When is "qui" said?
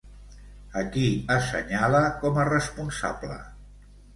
0.95-1.03